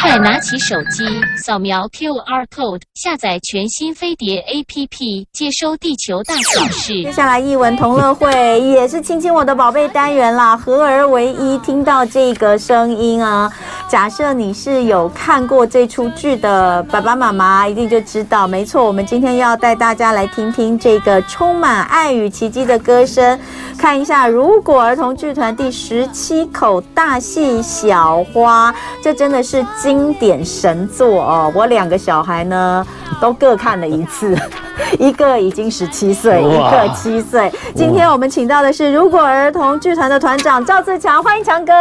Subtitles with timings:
[0.00, 1.04] 快拿起手机，
[1.44, 7.02] 扫描 QR code，下载全新飞碟 APP，接收地球大小事。
[7.02, 11.56] 接下来，一文同乐会也是亲亲我的宝贝单元啦，合而为一。
[11.66, 13.50] 听到这个声音啊，
[13.88, 23.36] 假设你是有看过这出剧的爸爸妈妈，一定就知道，没错，我们今天要带大家来听听这个充满爱与奇迹的歌声，
[23.76, 28.70] 看一下如果儿童剧团第十七口大戏《小花》，
[29.02, 31.52] 这真的是经典神作哦！
[31.54, 32.86] 我两个小孩呢，
[33.20, 34.36] 都各看了一次，
[34.98, 37.52] 一个已经十七岁，一个七岁。
[37.74, 41.72] 今天我们请到的是如果儿童剧团的团长赵自强，欢迎强哥。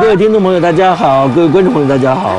[0.00, 2.30] 各位听众朋友，大家好；各位观众朋友，大家好。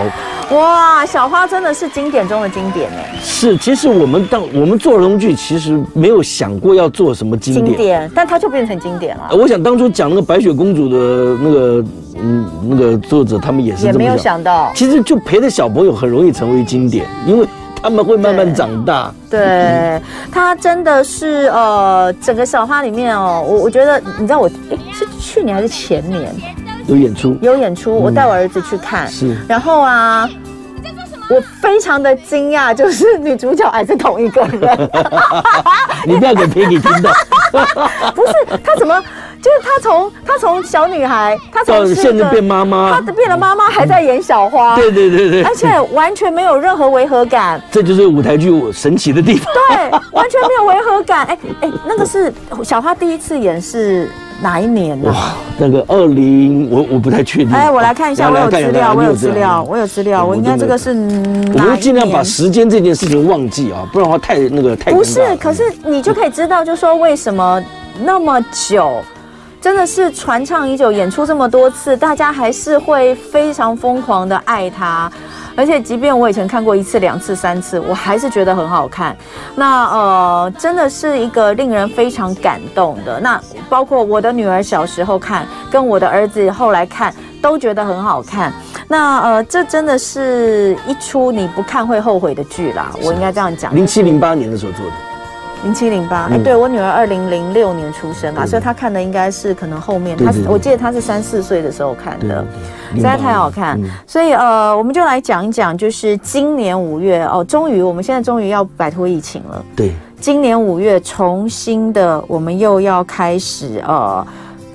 [0.51, 3.15] 哇，小花真的是经典中的经典哎！
[3.21, 9.29] 是，其实我们当我们做儿童剧，其实没有想过要做什么经典，经典，但它就变成经典了。
[9.31, 11.85] 我想当初讲那个白雪公主的那个
[12.17, 17.47] 嗯那个作者，他们也是也没有想到，其实就陪着小朋友很容易成为经典，因为
[17.81, 19.13] 他们会慢慢长大。
[19.29, 26.35] 对，对他真的是呃，整个小花里面哦，我我觉得你知道我哎是去年还是前年？
[26.87, 30.27] 有演出，有演出，我带我儿子去看，嗯、是，然后啊，
[31.31, 34.89] 我非常的惊讶， 就是女主角还是同一个人，
[36.05, 37.11] 你不要给 Peggy 听到，
[38.13, 39.01] 不是，她怎么，
[39.41, 54.09] 就是她从她从小女孩，她从现在变妈妈，她变了妈妈，还在演小花，对对对对，而且完全没有任何违和感，这就是舞台剧神奇的地方，对，完全没有违和感，哎哎，那个是小花第一次演是。
[54.41, 55.09] 哪一年呢？
[55.11, 57.53] 哇，那个二零，我我不太确定。
[57.53, 60.89] 哎，我来看一下，我有资料，我有资料，我有资料，我应该这个是。
[60.89, 64.91] 我们尽量把时间这件事情忘记啊，不然的话太那个太。
[64.91, 67.63] 不是，可是你就可以知道，就说为什么
[68.03, 69.01] 那么久，
[69.61, 75.11] 真的是传唱已久，演出这么多次，大家还是会非常疯狂的爱他。
[75.55, 79.15] 而且，即便我以前看过一次、两次、三次，我还是觉得很好看。
[79.55, 83.19] 那呃，真的是一个令人非常感动的。
[83.19, 83.39] 那
[83.69, 88.51] 包括我的女儿小时候看，跟我的儿子后来看，都觉得很好看。
[88.87, 92.91] 那呃，这真的是一出你不看会后悔的剧啦。
[93.03, 93.75] 我应该这样讲。
[93.75, 94.91] 零七零八年的时候做的。
[95.63, 102.45] 零七零八，哎，对，我女儿二零零六年出生嘛，所以她看的应该是可能后面，她是我记得她是三四岁的时候看的，
[102.95, 114.25] 实在太好看，所以呃，我们就来讲一讲，就是今年五月哦，终于我们现在终于要摆脱疫情了，对，今年五月重新的我们又要开始呃。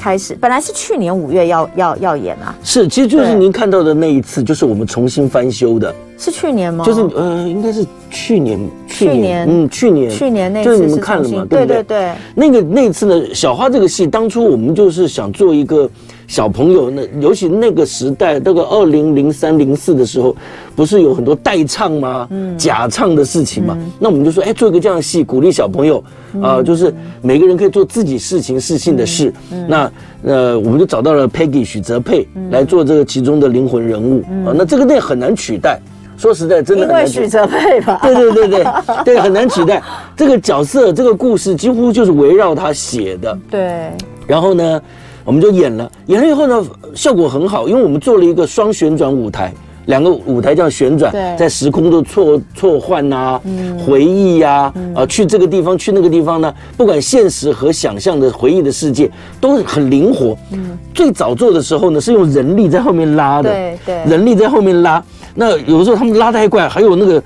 [0.06, 6.84] 开始本来是去年五月要要要演啊，是，其实就是您看到的那一次，就是我们重新翻修的，是去年吗？
[6.84, 8.56] 就是呃，应该是去年，
[8.86, 11.66] 去年，嗯，去年，去年那次就是你们看了嘛，对不对？
[11.66, 15.90] 对对对，那个那次呢，小花这个戏，当初我们就是想做一个。
[16.26, 20.34] 小朋友，那尤其那个时代，那个二零零三零四的时候，
[20.74, 22.26] 不是有很多代唱吗？
[22.30, 23.76] 嗯，假唱的事情嘛。
[23.78, 25.98] 嗯、那我们就说，哎，做一个这样的戏，鼓励小朋友
[26.42, 26.92] 啊、呃，就是
[27.22, 29.32] 每个人可以做自己事情、事性的事。
[29.68, 29.90] 那
[30.24, 34.52] 呃，我们就找到了 Peggy 许泽佩来做这个其中的灵魂人物啊。
[34.52, 35.78] 那这个那很难取代，
[36.18, 37.20] 说实在，真的很难取代。
[37.20, 38.00] 因为许哲佩吧？
[38.02, 38.66] 对对对对
[39.04, 39.80] 对，很难取代。
[40.16, 43.38] 这个角色，这个故事几乎就是围绕他写的。
[43.48, 43.92] 对。
[44.26, 44.82] 然后呢？
[45.26, 46.64] 我们就演了，演了以后呢，
[46.94, 49.52] 效果很好，因为我们做了一个双旋转舞台，
[49.86, 53.40] 两个舞台这样旋转，在时空的错错换呐，
[53.84, 59.10] 回忆呀，啊，去这个地方，去那个地方呢，不管现实和想象的回忆的世界
[59.40, 60.38] 都很灵活。
[60.52, 65.02] 嗯，最早做的时候呢，是用人力在后面拉的，对对，人力在后面拉，
[65.34, 67.20] 那有的时候他们拉太快，还有那个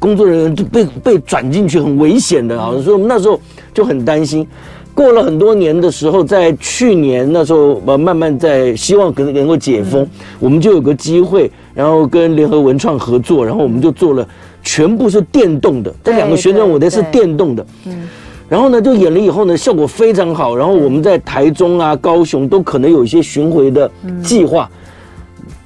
[0.00, 3.38] 工作人员就被被转进去，很危险的啊，所以我们那时候
[3.74, 4.48] 就很担心。
[4.94, 10.06] 过了很多年的时候，在去年那时候，呃，慢慢在希望可能能够解封，
[10.38, 14.26] 我们就有个机会，然后跟联合文创合作，然后我们就做了
[14.62, 18.08] 全部是电动的，这两个旋转舞台是电动的，嗯，
[18.48, 23.90] 然后呢就演了以后呢，效果非常好，然后我们在台中啊、高雄都可能有一些巡回的
[24.22, 24.70] 计划。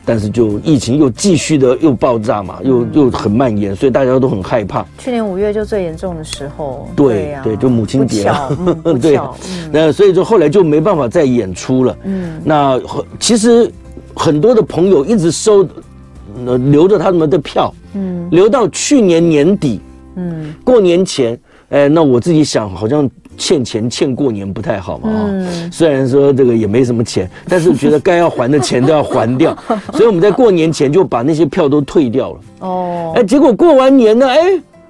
[0.09, 4.87] 但是就疫情又继续的又爆炸嘛，又又很蔓延，所以大家都很害怕。
[4.99, 8.49] 去年五月就最严重的时候，对对，就母亲节啊，
[8.85, 9.19] 嗯、 对，
[9.73, 11.99] 那所以就后来就没办法再演出了。
[12.05, 12.81] 嗯，那
[13.19, 13.69] 其实
[14.14, 15.67] 很多的朋友一直收，
[16.47, 19.81] 呃，留着他们的票，嗯，留到去年年底，
[20.14, 21.37] 嗯，过年前，
[21.70, 23.11] 哎，那我自己想好像。
[23.37, 29.56] 欠钱欠过年不太好嘛，嗯，虽然说这个也没什么钱，但是觉得该要还的钱都要还掉，
[29.93, 32.41] 所以我们在过年前就把那些票都退掉了。
[32.61, 34.38] 哦，哎，结果过完年呢，哎，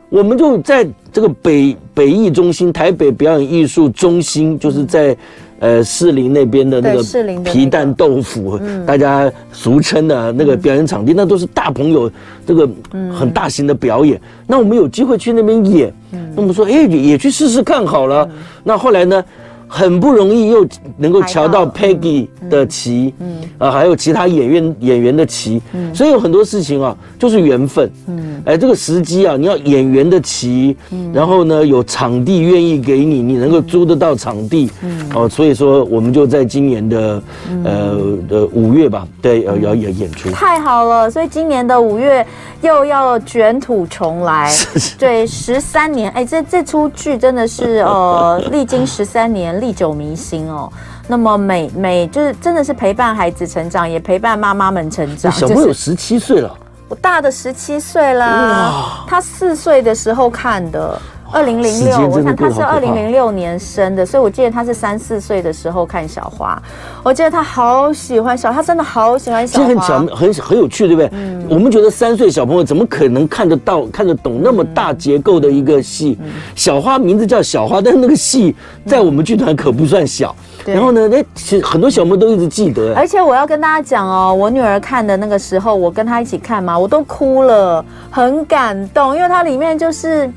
[0.09, 5.17] 我们就在这个北北艺中心、台北表演艺术中心，就是在
[5.61, 7.03] 呃士林那边的那个
[7.43, 12.11] 皮蛋豆腐，那个、大家俗称的那个表演场地，嗯、那都是大朋友
[12.47, 12.69] 这个
[13.15, 14.17] 很大型的表演。
[14.17, 18.25] 嗯、那我们有机会去那边演，嗯、那我们说哎也去试试看好了。
[18.31, 19.25] 嗯、那后来呢？
[19.69, 20.67] 很不容易又
[20.97, 37.23] 能够瞧到 Peggy 的棋，嗯，啊，还有其他演员演员的棋，嗯，所以有很多事情啊，就是缘分，嗯，哎，这个时机啊，你要演员的棋，嗯，然后呢，有场地愿意给你，你能够租得到场地，嗯，哦，所以说我们就在今年的，
[37.65, 37.99] 呃
[38.29, 42.25] 的五月吧，对，要要演演出，太好了，所以今年的五月
[42.63, 44.55] 又要卷土重来，
[44.97, 49.56] 对，十三年，哎，这这出剧真的是呃，历经十三年。
[49.61, 50.71] 历久弥新哦，
[51.07, 55.31] 那么每每就是真的是陪伴孩子成长，也陪伴妈妈们成长。
[55.33, 56.57] 小朋友十七岁了，
[56.89, 61.01] 我大的十七岁啦，他四岁的时候看的。
[61.33, 66.61] 二零零六，我想他是二零零六年生的，所以我记得他是三四岁的时候看小花。
[67.03, 71.11] 我记得他好喜欢小，他真的好喜欢小花，这很巧，很很有趣，对不对？
[71.13, 76.17] 嗯，我们觉得三岁小朋友怎么可能看得到、看得懂那么大结构的一个戏？
[76.55, 78.55] 小花名字叫小花，但是那个戏
[78.87, 80.35] 在我们剧团可不算小。
[80.65, 82.95] 然后呢，那其实很多小朋友都一直记得。
[82.95, 90.31] 而且我要跟大家讲哦，我女儿看的那个时候，我跟她一起看嘛，我都哭了，很感动，因为它里面就是。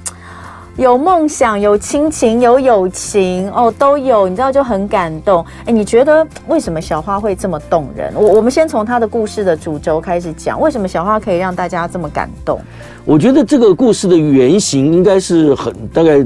[0.79, 5.45] 有梦想，有亲情，有友情，哦，都有，你知道就很感动。
[5.65, 8.13] 哎，你觉得为什么小花会这么动人？
[8.15, 12.61] 我我们先从她的故事的主轴开始讲，为什么小花可以让大家这么感动？
[13.03, 16.25] 我觉得这个故事的原型应该是很大概。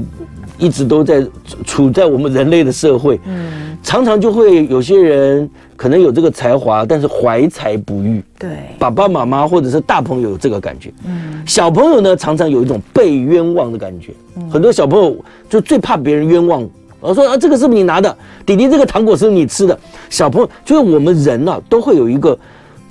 [0.56, 1.26] 一直都在
[1.66, 8.20] 处在我们人类的社会，嗯，常常就会有些人可能有这个才华，但是怀才不遇。
[8.38, 8.48] 对，
[8.78, 15.14] 爸爸妈妈或者是大朋友有这个感觉，嗯，小朋友呢常常有一种被冤枉的感觉，嗯，很多小朋友
[15.50, 16.66] 就最怕别人冤枉，
[16.98, 18.16] 我说啊，这个是不是你拿的？
[18.46, 19.78] 弟弟，这个糖果是不是你吃的？
[20.08, 22.36] 小朋友就是我们人啊，都会有一个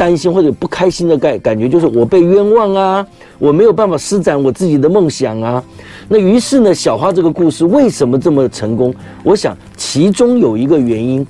[0.03, 3.07] 担心或者不开心的感感觉，就是我被冤枉啊，
[3.39, 5.63] 我没有办法施展我自己的梦想啊。
[6.09, 8.94] 那于是呢，小花这个故事为什么这么成功？
[9.23, 11.25] 我想其中有一个原因，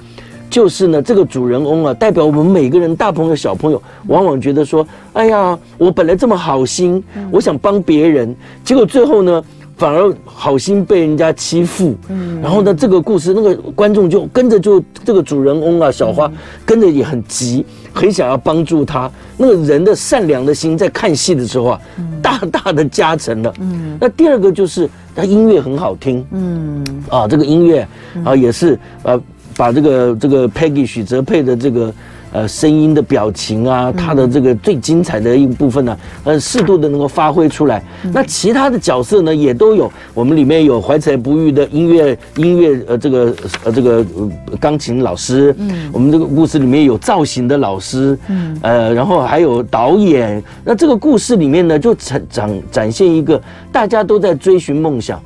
[0.49, 4.83] 就是呢，这个主人翁啊，代表我们每个人，大朋友小朋友，往往觉得说，
[5.13, 8.35] 哎呀，我本来这么好心，我想帮别人，
[8.65, 9.43] 结果最后呢，
[9.77, 11.93] 反而好心被人家欺负。
[12.09, 16.31] 嗯，然后呢，这个故事那个观众就跟着就这个主人翁啊，小花
[16.65, 17.63] 跟着也很急。
[17.93, 21.81] 很想要帮助他，那个人的善良的心，在看戏的时候啊，
[22.21, 23.53] 大大的加成了。
[23.59, 26.25] 嗯，那第二个就是他音乐很好听。
[26.31, 27.87] 嗯，啊，这个音乐
[28.25, 29.21] 啊也是呃，
[29.55, 31.93] 把这个这个 Peggy 许哲佩的这个。
[32.33, 37.83] 呃，声音的表情啊，他的这个最精彩的一部分呢，呃，适度的能够发挥出来。
[38.11, 39.91] 那其他的角色呢，也都有。
[40.15, 44.03] 我们里面有怀才不遇的音乐音乐呃，这个呃这个
[44.59, 45.55] 钢琴老师。
[45.59, 45.89] 嗯。
[45.93, 48.17] 我们这个故事里面有造型的老师。
[48.27, 48.57] 嗯。
[48.63, 50.43] 呃，然后还有导演。
[50.65, 53.39] 那这个故事里面呢，就展展展现一个
[53.71, 55.21] 大家都在追寻梦想。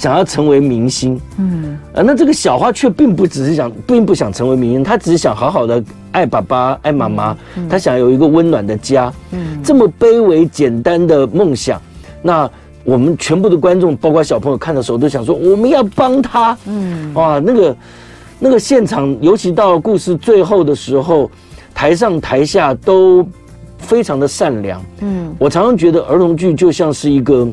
[0.00, 7.36] 想要成为明星，嗯，呃，那这个小花却并不只是想，并不想成为明星，她只是想好好的爱爸爸、爱妈妈，
[7.68, 11.78] 她想有一个温暖的家，嗯，这么卑微简单的梦想，
[12.22, 12.50] 那
[12.82, 17.76] 我们全部的观众，包括小朋友看的时候，都想说我们要帮她，嗯，哇，那个
[18.38, 21.30] 那个现场，尤其到故事最后的时候，
[21.74, 23.22] 台上台下都
[23.76, 27.46] 非常的善良，嗯，我常常觉得儿童剧就像是一个。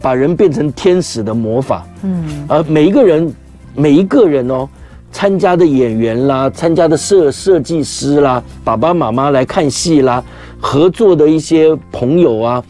[0.00, 3.34] 把人变成天使的魔法，嗯，而每一个人，
[3.74, 4.68] 每一个人哦，
[5.10, 10.22] 参加的演员啦，参加的设设计师啦，爸爸妈妈来看戏啦，
[10.60, 12.64] 合作的一些朋友啊，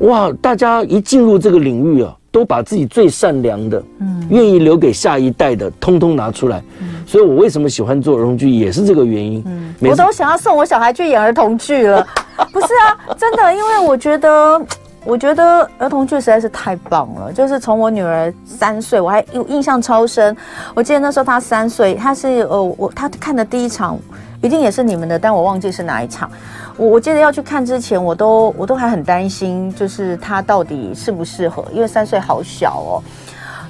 [0.00, 6.62] 哇，大家一进入这个领域啊，都把自己最善良的，嗯，愿意留给下一代的，通通拿出来。
[6.80, 9.42] 嗯，所以我为什么喜欢做儿童剧，也是这个原因。
[9.46, 12.06] 嗯，我都想要送我小孩去演儿童剧了。
[12.52, 14.60] 不是啊，真的，因为我觉得。
[15.06, 20.36] 我觉得儿童剧实在是太棒了，就是从我女儿三岁，我还有印象超深。
[20.74, 23.96] 我记得那时候她三岁，她是呃我她看的第一场，
[24.42, 26.28] 一定也是你们的，但我忘记是哪一场。
[26.76, 33.02] 我我记得要去看之前，我都我都还很担心，就是她到底适不适合，因为三岁好小哦。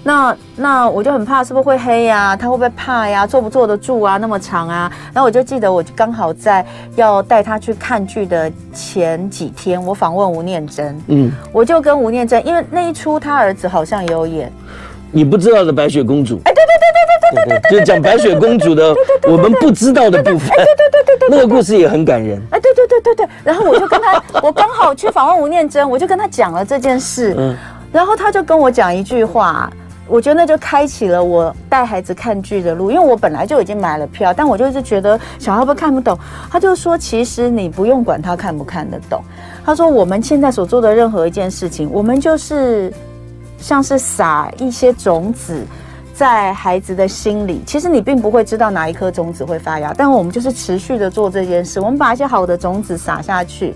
[0.07, 2.37] 那那我就很怕，是不是会黑呀、啊？
[2.37, 3.27] 他会不会怕呀？
[3.27, 4.17] 坐不坐得住啊？
[4.19, 4.89] 那么长啊！
[5.13, 14.53] 然后我就记得，我刚好在要带他去看剧的前几天，我访问吴念真，嗯，我就跟吴念真，因为那一出他儿子好像也有演，
[15.11, 18.95] 你不知道的白雪公主，哎，对对对对对对对，就是讲白雪公主的
[19.25, 27.57] 我们不知道的部分，对对对对对，那个故事也很感人，哎，对对对对对，然后我就跟他，我刚好去访问吴念真，我就跟他讲了这件事，嗯，
[27.91, 29.69] 然后他就跟我讲一句话。
[30.09, 36.17] 我觉得那就开启了我带孩子看剧的路，因为我本来就已经买了票，但我就一直觉得小孩会不看不懂。
[36.51, 39.21] 他就说，其实你不用管他看不看得懂。
[39.65, 42.93] 他说，我们现在所做的任何一件事情，我们就是
[43.59, 45.61] 像是撒一些种子
[46.15, 47.63] 在孩子的心里。
[47.67, 51.81] 其实你并不会知道哪一颗种子会发芽，但我们就是持续的做这件事。
[51.81, 53.75] 我们把一些好的种子撒下去，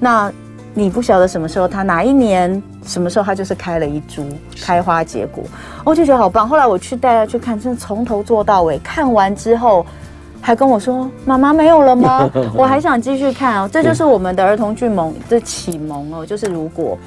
[0.00, 0.32] 那。
[0.74, 4.24] 你不晓得什么时候，他哪一年什么时候，他就是开了一株，
[4.62, 5.44] 开花结果，
[5.84, 6.48] 我就觉得好棒。
[6.48, 9.84] 后来我去带他去看，真的从头做到尾，看完之后
[10.40, 12.28] 还跟我说：“妈妈没有了吗？
[12.56, 16.98] 我还想继续看哦。”这就是我们的儿童剧盟的启蒙哦，就是如果。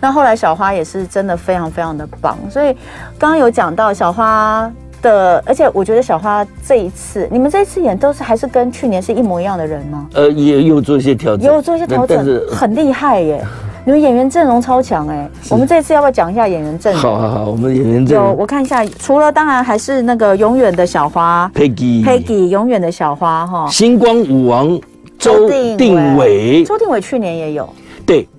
[0.00, 2.74] 那后来小花也是真的非常非常的棒，所以
[3.18, 4.70] 刚刚有讲到小花。
[5.02, 10.06] 的，而且我觉得小花这一次，你们这一次演都是还是跟去年是一模一样的人吗？
[10.14, 13.44] 呃，也有做一些调整，也有做一些调整，是很厉害耶！
[13.84, 15.28] 你们演员阵容超强哎！
[15.50, 17.02] 我们这次要不要讲一下演员阵容？
[17.02, 24.80] 好好好，我们演员阵容，我看一下，除了当然还是那个永远的小花，Peggy，Peggy，永远的小花哈，星光舞王
[25.18, 27.68] 周定伟，周定伟去年也有。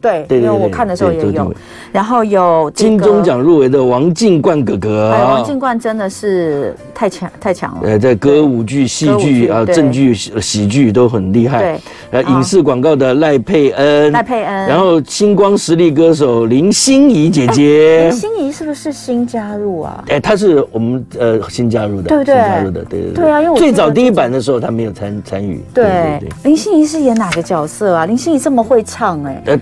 [0.02, 1.54] 对对，因为我看的时候也有，
[1.92, 11.60] 然后有金钟奖入围的王静冠哥哥，王静冠真的是太强太强了，呃，在歌舞剧、戏剧啊、正剧、喜剧都很厉害。
[11.60, 11.80] 对，
[12.12, 20.04] 呃，影视广告的赖佩恩，赖佩恩，然后星光实力歌手林心怡姐姐，林心怡是不是新加入啊？
[20.10, 22.36] 哎，她是我们呃新加入的，对不对？
[22.36, 25.62] 新加入的，对对对啊，因为最早第一版的时候她没有参参与。
[25.74, 28.06] 对，林心怡是演哪个角色啊？
[28.06, 29.60] 林心怡这么会唱，哎。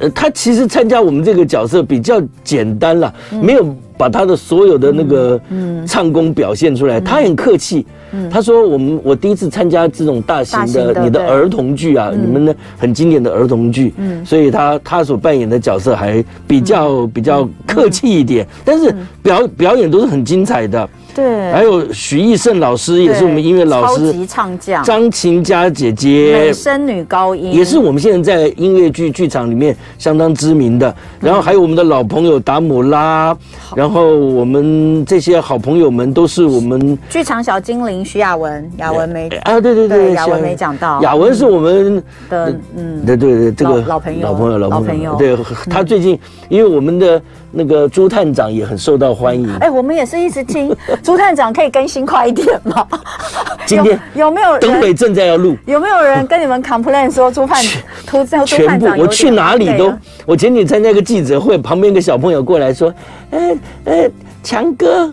[0.00, 5.40] 呃，他其实参加我们这个角色比较简单了，嗯、没有把他的所有的那个
[5.86, 7.00] 唱功表现出来。
[7.00, 30.94] 嗯、他很客气，嗯、他说：“我们我第一次参加这种大型的你的儿童剧啊，你们的很经典的儿童剧，嗯、所以他他所扮演的角色还比较、嗯、比较客气一点，嗯、但是表表演都是很精彩的。”对，还有许艺胜老师也是我们音乐老师，超级唱将张琴佳姐姐，美声女高音，也是我们现在在音乐剧剧场里面相当知名的。
[31.20, 33.36] 然后还有我们的老朋友达姆拉，
[33.74, 45.36] 然后我们这些好朋友们都是我们剧场小精灵徐雅文，雅文没啊，对对对，雅文没讲到，雅文是我们的嗯，对对对，这个老朋友，老朋友，老朋友，对，
[45.70, 47.20] 他最近因为我们的。
[47.58, 49.50] 那个朱探长也很受到欢迎。
[49.60, 52.86] 哎，我们也是一直听朱探长可以更新快一点吗？
[53.66, 54.58] 今天有没有？
[54.58, 57.62] 等会正在要录，有没有人跟你们 complain 说朱探
[58.06, 59.92] 突突全部我去哪里都，
[60.24, 62.94] 我前几天参加一个记者会，旁边一个小朋友过来说
[63.30, 64.10] ：“哎哎，
[64.42, 65.12] 强哥，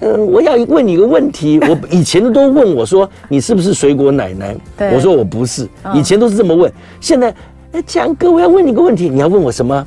[0.00, 1.58] 呃，我要问你一个问题。
[1.66, 4.54] 我以前都问我说你是不是水果奶奶？
[4.92, 6.70] 我说我不是，以前都是这么问。
[7.00, 7.34] 现在，
[7.72, 9.86] 哎，强哥，我要问你一个问题，你要问我什么？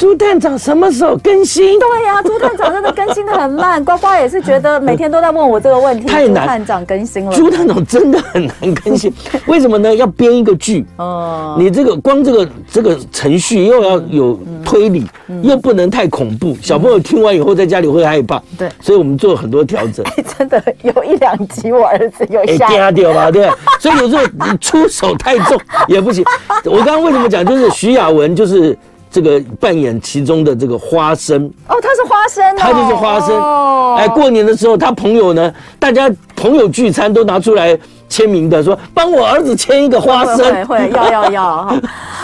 [0.00, 1.78] 嗯。”朱探长什么时候更新？
[1.78, 3.84] 对呀、啊，朱探长真的更新的很慢。
[3.84, 6.06] 呱呱也是觉得每天都在问我这个问题。
[6.06, 6.64] 太难。
[6.64, 7.32] 长更新了。
[7.32, 8.54] 朱探长真的很难
[8.84, 9.12] 更新，
[9.46, 9.94] 为什么呢？
[9.94, 18.40] 要编一个剧哦，你这个光这个这个程序又要有推理，嗯嗯、又不能太恐怖，小朋友听完以后在家里会害怕。
[18.58, 20.04] 对、嗯，所以我们做了很多调整。
[20.16, 23.30] 哎， 真的有一两集我儿子有吓掉吧？
[23.30, 26.24] 对，所以有时候你出手太重也不行。
[26.64, 28.76] 我刚刚为什么讲，就是徐雅文就是。
[29.10, 33.36] 这个扮演其中的这个花生哦，他是花生，他就是花生。
[33.36, 37.76] 哦，哎，过年的时候，他朋友呢，大家朋友聚餐都拿出来
[38.10, 41.76] 签名的，说帮我儿子签一个花生，会，会，会 要要要哈。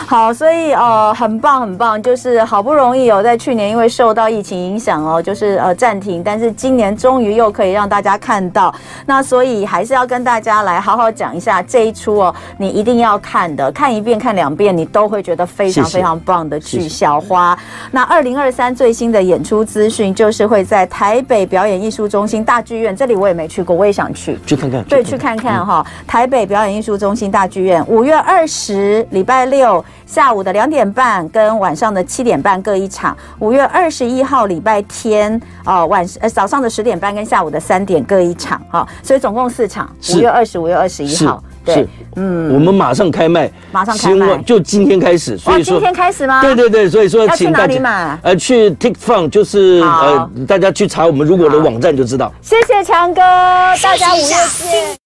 [0.06, 8.74] 好，所以呃，很棒很棒，就是好不容易有在去年因为受到疫情影响哦，就是呃暂停，但是今年终于又可以让大家看到，
[9.06, 17.88] 那所以还是要跟大家来好好讲一下这一出哦，你一定要看的，看一遍看两遍，你都会觉得非常非常棒的剧《小花》谢谢。
[17.92, 24.38] 那二零二三最新的演出资讯就是会在台北表演艺术中心大剧院，这里我也没去过，我也想去。
[24.46, 25.75] 去看看，对，去看看哈，
[26.06, 29.84] 台北表演艺术中心大剧院，五月二十礼拜六。
[30.06, 33.16] 下午的两点半跟晚上的七点半各一场。
[33.40, 39.90] 五月二十一号礼拜天，哦，晚呃早上的十点半跟下午的三点各一场，哈，所以总共四场。
[40.14, 45.36] 五月二十五月二十一号，对，嗯，我们马上开卖，马上开卖，就今天开始。
[45.36, 46.40] 所以说，今天开始吗？
[46.40, 48.18] 对对对，所以说请大家要去哪里买？
[48.22, 52.32] 呃，去 TikFun，就是呃，大家去查我们如果的网站就知道。
[52.40, 55.05] 谢谢强哥，大家五月见。